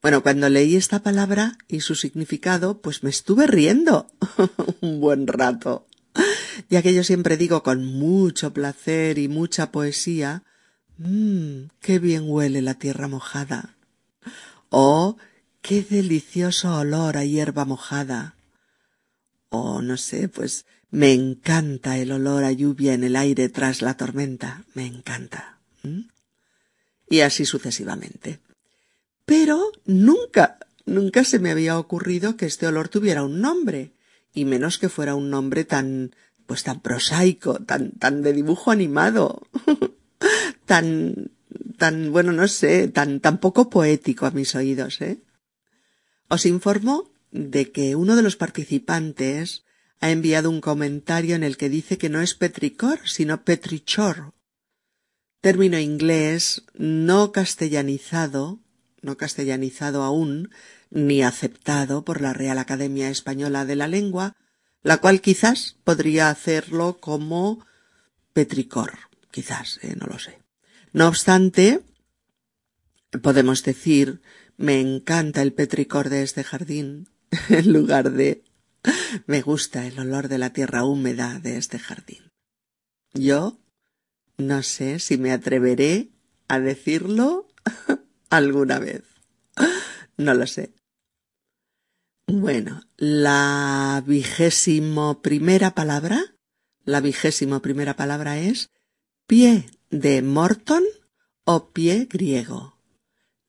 [0.00, 4.10] Bueno, cuando leí esta palabra y su significado, pues me estuve riendo
[4.80, 5.86] un buen rato,
[6.70, 10.44] ya que yo siempre digo con mucho placer y mucha poesía,
[10.96, 13.76] mmm, qué bien huele la tierra mojada.
[14.70, 15.18] O
[15.60, 18.34] qué delicioso olor a hierba mojada.
[19.50, 23.96] O no sé, pues me encanta el olor a lluvia en el aire tras la
[23.96, 24.64] tormenta.
[24.74, 25.58] Me encanta.
[27.08, 28.40] Y así sucesivamente.
[29.26, 33.92] Pero nunca, nunca se me había ocurrido que este olor tuviera un nombre.
[34.32, 36.14] Y menos que fuera un nombre tan,
[36.46, 39.46] pues tan prosaico, tan, tan de dibujo animado.
[40.64, 41.30] tan,
[41.76, 45.18] tan, bueno, no sé, tan, tan poco poético a mis oídos, ¿eh?
[46.28, 49.64] Os informo de que uno de los participantes
[50.00, 54.32] ha enviado un comentario en el que dice que no es petricor, sino petrichor,
[55.40, 58.60] término inglés no castellanizado,
[59.02, 60.50] no castellanizado aún,
[60.90, 64.36] ni aceptado por la Real Academia Española de la Lengua,
[64.82, 67.64] la cual quizás podría hacerlo como
[68.32, 68.92] petricor,
[69.30, 70.38] quizás, eh, no lo sé.
[70.92, 71.80] No obstante,
[73.22, 74.20] podemos decir
[74.56, 77.08] me encanta el petricor de este jardín,
[77.48, 78.42] en lugar de
[79.26, 82.30] me gusta el olor de la tierra húmeda de este jardín.
[83.14, 83.58] Yo
[84.36, 86.10] no sé si me atreveré
[86.46, 87.48] a decirlo
[88.30, 89.04] alguna vez.
[90.20, 90.74] No lo sé.
[92.26, 96.34] Bueno, la vigésimo primera palabra,
[96.82, 98.72] la vigésimo primera palabra es
[99.28, 100.82] pie de Morton
[101.44, 102.80] o pie griego.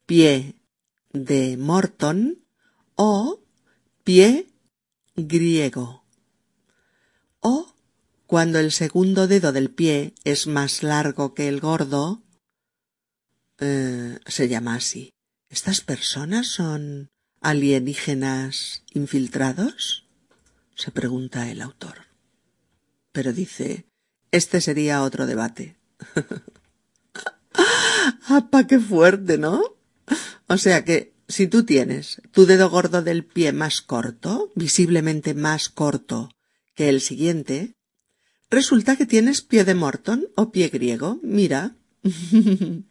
[0.05, 0.61] Pie
[1.11, 2.45] de Morton
[2.95, 3.41] o
[4.03, 4.47] pie
[5.27, 6.03] griego.
[7.39, 7.73] O
[8.27, 12.23] cuando el segundo dedo del pie es más largo que el gordo,
[13.59, 15.13] eh, se llama así.
[15.49, 17.09] ¿Estas personas son
[17.41, 20.09] alienígenas infiltrados?
[20.79, 22.05] se pregunta el autor.
[23.11, 23.85] Pero dice,
[24.31, 25.75] este sería otro debate.
[28.29, 29.61] ¡Apa, qué fuerte, ¿no?
[30.47, 35.69] O sea que si tú tienes tu dedo gordo del pie más corto, visiblemente más
[35.69, 36.31] corto
[36.73, 37.75] que el siguiente,
[38.49, 41.19] resulta que tienes pie de Morton o pie griego.
[41.21, 41.75] Mira.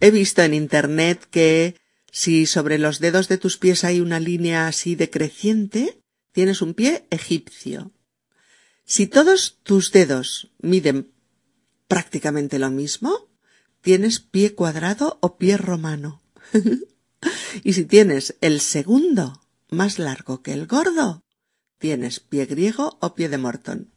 [0.00, 1.76] He visto en Internet que
[2.10, 6.00] si sobre los dedos de tus pies hay una línea así decreciente,
[6.32, 7.92] tienes un pie egipcio.
[8.84, 11.12] Si todos tus dedos miden
[11.88, 13.28] prácticamente lo mismo,
[13.82, 16.22] tienes pie cuadrado o pie romano.
[17.64, 21.24] Y si tienes el segundo más largo que el gordo,
[21.78, 23.90] tienes pie griego o pie de Morton.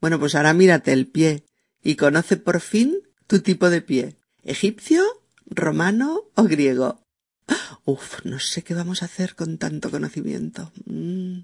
[0.00, 1.44] Bueno, pues ahora mírate el pie
[1.82, 4.16] y conoce por fin tu tipo de pie.
[4.42, 5.02] ¿Egipcio,
[5.46, 7.04] romano o griego?
[7.84, 10.72] Uf, no sé qué vamos a hacer con tanto conocimiento.
[10.86, 11.40] Mm.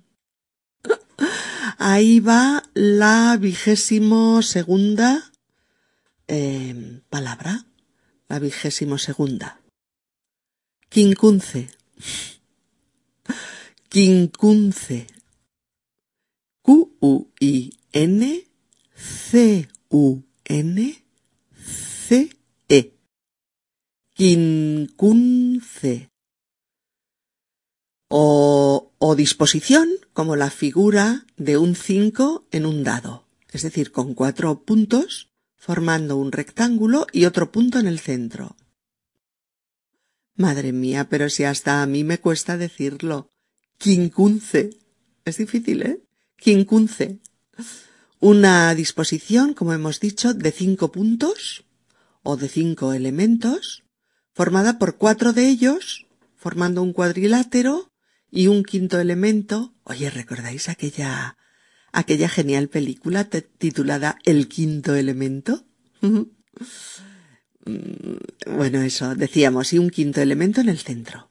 [1.78, 5.30] Ahí va la vigésimo segunda
[6.28, 7.66] eh, palabra.
[8.28, 9.60] La vigésimo segunda.
[10.88, 11.68] Quincunce.
[13.88, 15.06] Quincunce.
[16.62, 17.74] Q-U-I-N-C-U-N-C-E.
[24.14, 26.10] Quincunce.
[28.08, 34.14] O, o disposición como la figura de un cinco en un dado, es decir, con
[34.14, 38.56] cuatro puntos formando un rectángulo y otro punto en el centro.
[40.36, 43.32] Madre mía, pero si hasta a mí me cuesta decirlo.
[43.78, 44.70] Quincunce.
[45.24, 46.02] Es difícil, ¿eh?
[46.36, 47.18] Quincunce.
[48.20, 51.64] Una disposición, como hemos dicho, de cinco puntos
[52.22, 53.84] o de cinco elementos,
[54.34, 56.06] formada por cuatro de ellos,
[56.36, 57.92] formando un cuadrilátero
[58.30, 59.74] y un quinto elemento.
[59.84, 61.36] Oye, ¿recordáis aquella
[61.92, 65.64] aquella genial película titulada El quinto elemento?
[67.66, 71.30] Mm, bueno, eso, decíamos, y un quinto elemento en el centro.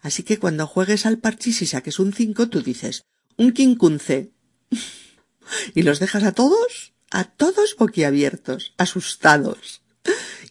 [0.00, 3.04] Así que cuando juegues al parchís y saques un cinco, tú dices,
[3.36, 4.30] un quincunce.
[5.74, 9.82] y los dejas a todos, a todos boquiabiertos, asustados,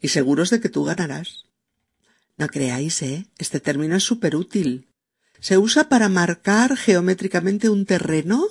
[0.01, 1.45] y seguros de que tú ganarás.
[2.37, 3.27] No creáis, ¿eh?
[3.37, 4.87] Este término es súper útil.
[5.39, 8.45] Se usa para marcar geométricamente un terreno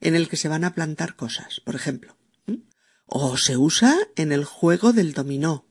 [0.00, 2.16] en el que se van a plantar cosas, por ejemplo.
[3.06, 5.69] O se usa en el juego del dominó.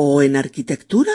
[0.00, 1.12] O en arquitectura.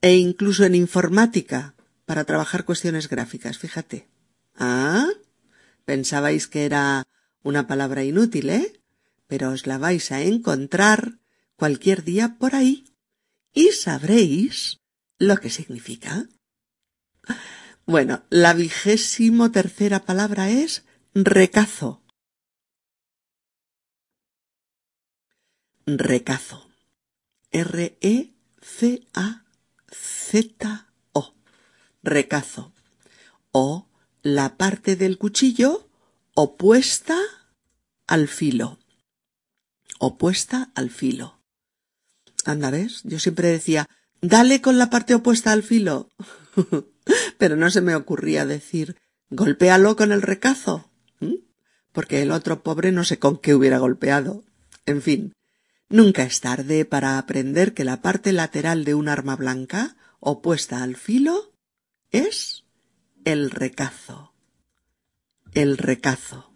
[0.00, 1.74] E incluso en informática,
[2.06, 4.08] para trabajar cuestiones gráficas, fíjate.
[4.54, 5.08] Ah,
[5.84, 7.06] pensabais que era
[7.42, 8.80] una palabra inútil, ¿eh?
[9.26, 11.18] Pero os la vais a encontrar
[11.56, 12.84] cualquier día por ahí
[13.52, 14.80] y sabréis
[15.18, 16.28] lo que significa.
[17.84, 22.02] Bueno, la vigésimo tercera palabra es recazo.
[25.86, 26.69] Recazo.
[27.50, 28.34] R-E-C-A-Z-O.
[32.02, 32.72] Recazo.
[33.52, 33.88] O
[34.22, 35.88] la parte del cuchillo
[36.34, 37.18] opuesta
[38.06, 38.78] al filo.
[39.98, 41.40] Opuesta al filo.
[42.44, 43.02] Anda, ¿ves?
[43.04, 43.88] Yo siempre decía,
[44.20, 46.08] dale con la parte opuesta al filo.
[47.38, 48.96] Pero no se me ocurría decir,
[49.30, 50.90] golpéalo con el recazo
[51.92, 54.44] porque el otro pobre no sé con qué hubiera golpeado.
[54.86, 55.32] En fin,
[55.90, 60.96] nunca es tarde para aprender que la parte lateral de un arma blanca, opuesta al
[60.96, 61.52] filo,
[62.10, 62.64] es
[63.24, 64.32] el recazo.
[65.52, 66.54] El recazo.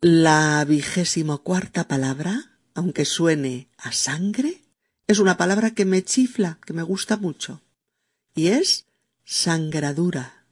[0.00, 4.62] La vigésimo cuarta palabra, aunque suene a sangre,
[5.06, 7.62] es una palabra que me chifla, que me gusta mucho,
[8.34, 8.86] y es
[9.24, 10.46] sangradura.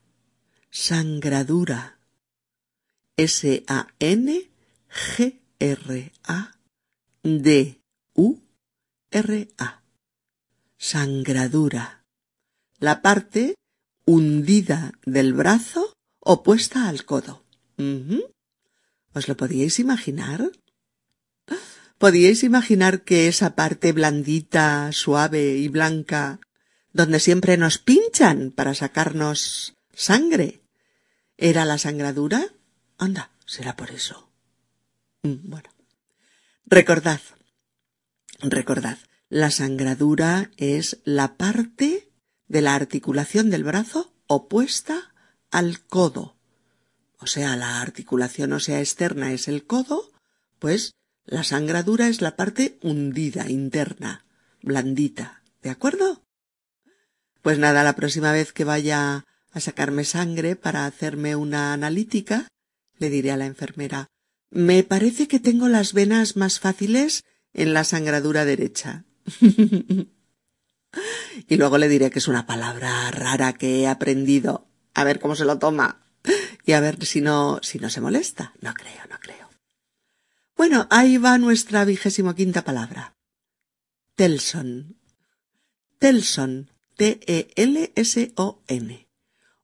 [0.71, 1.99] Sangradura.
[5.61, 6.51] S-A-N-G-R-A-D-U-R-A.
[10.79, 12.05] Sangradura.
[12.79, 13.57] La parte
[14.07, 17.45] hundida del brazo opuesta al codo.
[19.13, 20.51] ¿Os lo podíais imaginar?
[21.99, 26.41] ¿Podíais imaginar que esa parte blandita, suave y blanca,
[26.95, 30.63] donde siempre nos pinchan para sacarnos sangre,
[31.37, 32.55] era la sangradura?
[32.97, 34.30] Anda, será por eso.
[35.23, 35.69] Mm, bueno.
[36.67, 37.21] Recordad,
[38.41, 38.99] recordad,
[39.29, 42.11] la sangradura es la parte
[42.49, 45.13] de la articulación del brazo opuesta
[45.51, 46.37] al codo.
[47.19, 50.11] O sea, la articulación ósea externa es el codo,
[50.59, 50.95] pues
[51.27, 54.25] la sangradura es la parte hundida, interna,
[54.63, 55.43] blandita.
[55.63, 56.23] ¿De acuerdo?
[57.43, 62.49] Pues nada, la próxima vez que vaya a sacarme sangre para hacerme una analítica,
[62.99, 64.09] le diré a la enfermera
[64.51, 69.05] Me parece que tengo las venas más fáciles en la sangradura derecha.
[71.49, 74.69] y luego le diré que es una palabra rara que he aprendido.
[74.93, 76.05] A ver cómo se lo toma.
[76.65, 78.53] Y a ver si no, si no se molesta.
[78.61, 79.49] No creo, no creo.
[80.57, 83.15] Bueno, ahí va nuestra vigésimo quinta palabra.
[84.17, 84.97] Telson.
[85.99, 86.71] Telson.
[86.97, 88.29] T-E-L-S-O-N.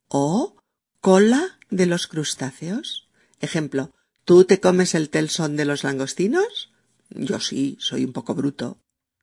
[0.09, 0.57] O
[1.01, 3.11] cola de los crustáceos.
[3.41, 3.93] Ejemplo,
[4.27, 6.71] ¿tú te comes el telson de los langostinos?
[7.09, 8.77] Yo sí, soy un poco bruto,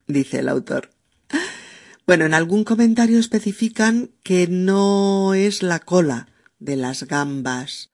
[0.08, 0.90] dice el autor.
[2.06, 6.28] Bueno, en algún comentario especifican que no es la cola
[6.58, 7.90] de las gambas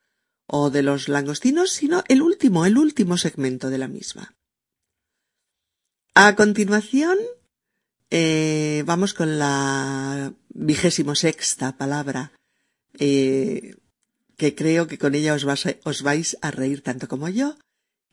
[0.47, 4.33] o de los langostinos, sino el último, el último segmento de la misma.
[6.13, 7.17] A continuación,
[8.09, 12.33] eh, vamos con la vigésimo sexta palabra,
[12.99, 13.75] eh,
[14.41, 15.45] que creo que con ella os,
[15.83, 17.59] os vais a reír tanto como yo,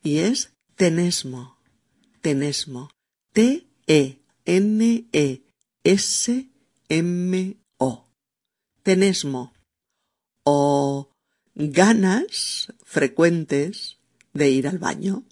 [0.04, 1.56] y es tenesmo.
[2.20, 2.90] Tenesmo.
[3.32, 4.18] T-E-N-E-S-M-O.
[8.82, 9.54] Tenesmo.
[10.44, 11.08] O
[11.54, 13.96] ganas frecuentes
[14.34, 15.24] de ir al baño.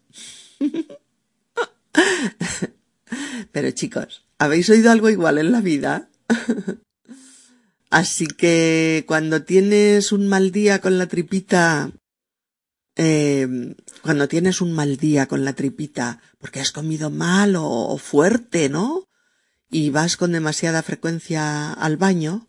[3.52, 6.08] Pero chicos, ¿habéis oído algo igual en la vida?
[7.90, 11.92] Así que cuando tienes un mal día con la tripita,
[12.96, 18.68] eh, cuando tienes un mal día con la tripita, porque has comido mal o, fuerte,
[18.68, 19.08] ¿no?
[19.70, 22.48] Y vas con demasiada frecuencia al baño,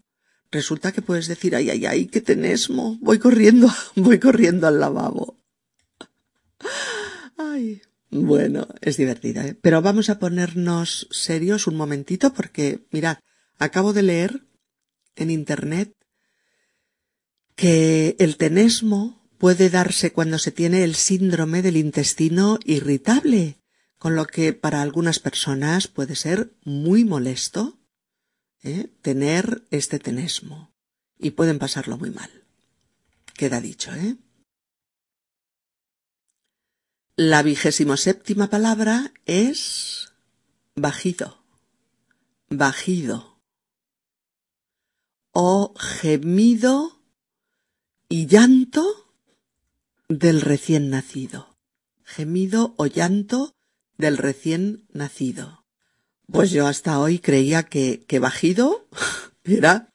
[0.52, 5.38] resulta que puedes decir, ay, ay, ay, qué tenesmo, voy corriendo, voy corriendo al lavabo.
[7.40, 9.54] Ay, bueno, es divertida, ¿eh?
[9.62, 13.20] Pero vamos a ponernos serios un momentito porque, mirad,
[13.60, 14.47] acabo de leer
[15.18, 15.94] en Internet
[17.56, 23.60] que el tenesmo puede darse cuando se tiene el síndrome del intestino irritable,
[23.98, 27.80] con lo que para algunas personas puede ser muy molesto
[28.64, 28.90] ¿eh?
[29.02, 30.72] tener este tenesmo
[31.18, 32.30] y pueden pasarlo muy mal.
[33.34, 34.18] Queda dicho, ¿eh?
[37.16, 40.14] La vigésimo séptima palabra es
[40.76, 41.44] bajido,
[42.48, 43.37] bajido,
[45.40, 47.00] o gemido
[48.10, 48.84] y llanto
[50.10, 51.60] del recién nacido.
[52.04, 53.54] Gemido o llanto
[54.00, 55.64] del recién nacido.
[56.26, 58.88] Pues yo hasta hoy creía que, que bajido
[59.44, 59.94] era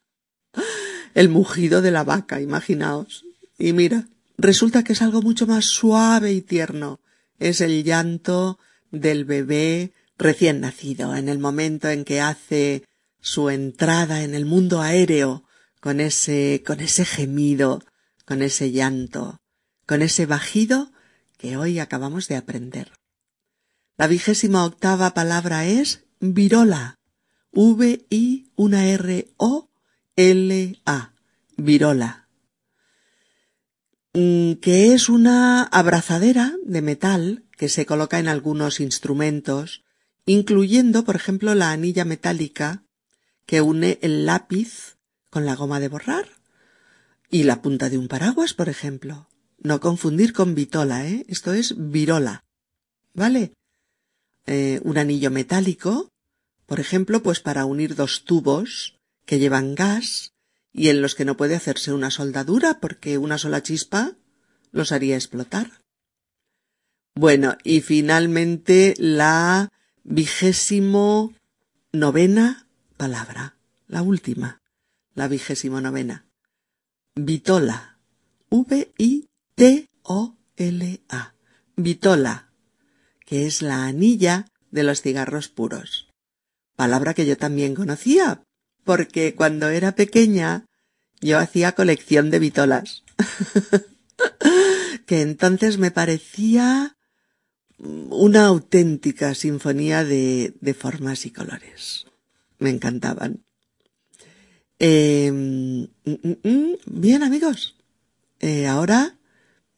[1.12, 3.24] el mugido de la vaca, imaginaos.
[3.59, 4.07] Y mira,
[4.38, 7.01] resulta que es algo mucho más suave y tierno
[7.40, 8.61] es el llanto
[8.93, 12.84] del bebé recién nacido, en el momento en que hace
[13.22, 15.44] su entrada en el mundo aéreo,
[15.80, 17.82] con ese, con ese gemido,
[18.26, 19.40] con ese llanto,
[19.86, 20.92] con ese bajido
[21.38, 22.92] que hoy acabamos de aprender.
[23.96, 26.98] La vigésima octava palabra es virola.
[27.52, 29.68] V-I, una R-O-L-A.
[31.56, 32.28] Virola.
[34.14, 39.84] Mm, que es una abrazadera de metal que se coloca en algunos instrumentos,
[40.26, 42.84] incluyendo, por ejemplo, la anilla metálica
[43.53, 44.96] que une el lápiz
[45.28, 46.26] con la goma de borrar
[47.28, 49.28] y la punta de un paraguas, por ejemplo.
[49.59, 51.26] No confundir con vitola, ¿eh?
[51.28, 52.44] Esto es virola.
[53.12, 53.53] ¿Vale?
[54.46, 56.09] Eh, un anillo metálico,
[56.64, 58.96] por ejemplo, pues para unir dos tubos
[59.26, 60.32] que llevan gas
[60.72, 64.16] y en los que no puede hacerse una soldadura porque una sola chispa
[64.70, 65.82] los haría explotar.
[67.14, 69.70] Bueno, y finalmente la
[70.05, 71.34] vigésimo
[71.92, 72.61] novena
[73.03, 74.62] palabra, la última,
[75.16, 76.28] la vigésimo novena.
[77.16, 77.98] Vitola.
[78.48, 79.24] V-I-T-O-L-A.
[81.74, 82.53] Vitola,
[83.26, 86.09] que es la anilla de los cigarros puros.
[86.76, 88.44] Palabra que yo también conocía,
[88.84, 90.66] porque cuando era pequeña
[91.20, 93.03] yo hacía colección de vitolas,
[95.07, 96.96] que entonces me parecía
[97.78, 102.07] una auténtica sinfonía de, formas y colores.
[102.62, 103.44] Me encantaban.
[104.78, 107.76] Em, mm, mm, mm, bien amigos,
[108.38, 109.18] eh, ahora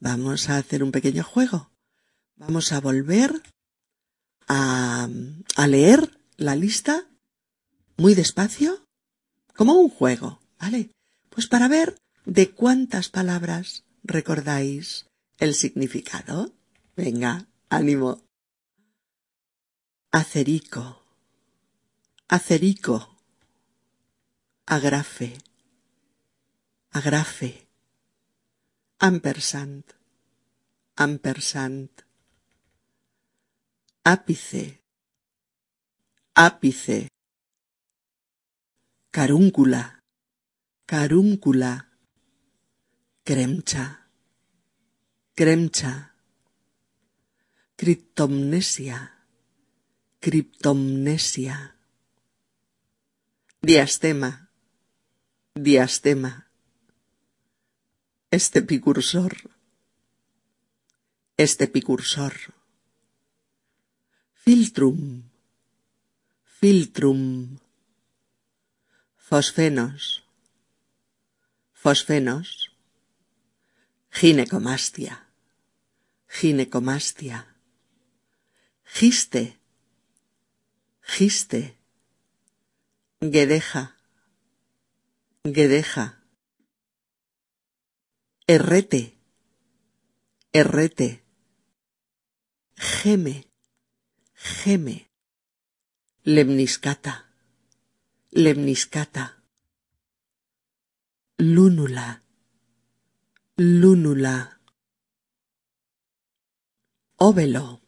[0.00, 1.70] vamos a hacer un pequeño juego.
[2.36, 3.42] Vamos a volver
[4.48, 5.08] a,
[5.56, 7.08] a leer la lista
[7.96, 8.84] muy despacio
[9.56, 10.90] como un juego, ¿vale?
[11.30, 15.06] Pues para ver de cuántas palabras recordáis
[15.38, 16.52] el significado.
[16.96, 18.22] Venga, ánimo.
[20.12, 21.03] Acerico,
[22.28, 23.18] acerico,
[24.66, 25.36] agrafe,
[26.90, 27.68] agrafe,
[28.98, 29.84] ampersand,
[30.96, 31.90] ampersand,
[34.04, 34.82] ápice,
[36.34, 37.08] ápice,
[39.10, 40.02] carúncula,
[40.86, 41.90] carúncula,
[43.22, 44.08] cremcha,
[45.34, 46.14] cremcha,
[47.76, 49.26] criptomnesia,
[50.20, 51.73] criptomnesia,
[53.64, 54.50] diastema,
[55.54, 56.50] diastema,
[58.30, 59.32] estepicursor,
[61.38, 62.34] estepicursor,
[64.34, 65.22] filtrum,
[66.44, 67.56] filtrum,
[69.16, 70.22] fosfenos,
[71.72, 72.70] fosfenos,
[74.10, 75.26] ginecomastia,
[76.28, 77.46] ginecomastia,
[78.84, 79.56] giste,
[81.16, 81.78] giste,
[83.30, 83.96] guedeja,
[85.44, 86.22] guedeja,
[88.46, 89.18] errete,
[90.52, 91.24] errete,
[92.76, 93.48] geme,
[94.34, 95.10] geme,
[96.24, 97.30] lemniscata.
[98.36, 99.44] Lemniscata,
[101.38, 102.24] lúnula,
[103.56, 104.60] lúnula,
[107.16, 107.80] óvelo,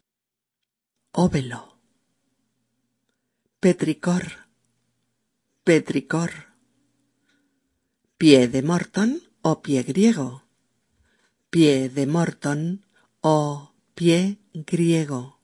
[1.11, 1.81] óvelo,
[3.59, 4.46] petricor,
[5.67, 6.31] petricor,
[8.19, 9.11] pie de Morton
[9.43, 10.45] o pie griego,
[11.51, 12.87] pie de Morton
[13.21, 15.41] o pie griego,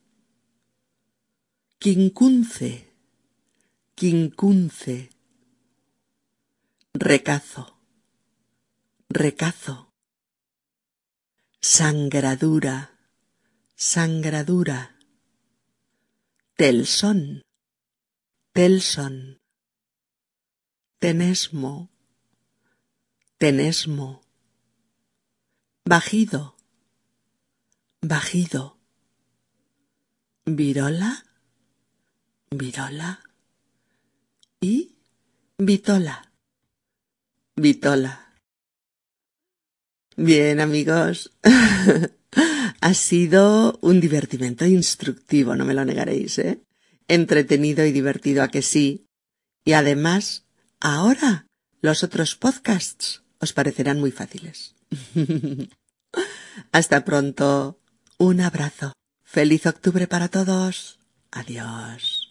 [1.81, 2.95] quincunce,
[3.97, 5.11] quincunce,
[6.95, 7.83] recazo,
[9.09, 9.91] recazo,
[11.59, 12.77] sangradura,
[13.75, 14.97] sangradura,
[16.55, 17.43] telson,
[18.53, 19.42] telson,
[21.03, 21.91] tenesmo,
[23.37, 24.23] tenesmo,
[25.85, 26.55] bajido,
[28.01, 28.79] bajido,
[30.47, 31.25] virola,
[32.53, 33.21] virola
[34.61, 34.95] y
[35.59, 36.31] vitola,
[37.57, 38.37] vitola.
[40.17, 41.33] Bien, amigos.
[42.81, 46.63] ha sido un divertimento instructivo, no me lo negaréis, ¿eh?
[47.09, 49.09] Entretenido y divertido a que sí.
[49.65, 50.47] Y además,
[50.83, 51.47] ahora
[51.81, 54.75] los otros podcasts os parecerán muy fáciles.
[56.73, 57.79] Hasta pronto.
[58.19, 58.93] Un abrazo.
[59.25, 60.99] Feliz octubre para todos.
[61.31, 62.22] Adiós.